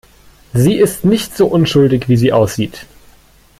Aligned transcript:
Sie 0.51 0.77
ist 0.77 1.05
nicht 1.05 1.37
so 1.37 1.45
unschuldig, 1.45 2.09
wie 2.09 2.17
sie 2.17 2.33
aussieht. 2.33 2.87